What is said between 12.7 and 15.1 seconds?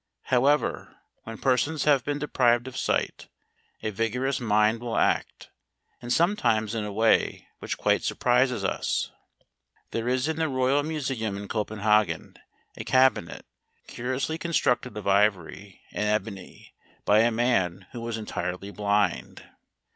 a cabinet, curiously constructed of